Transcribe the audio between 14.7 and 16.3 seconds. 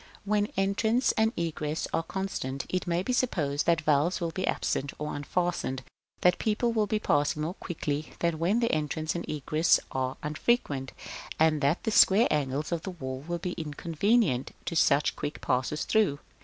such quick passers through.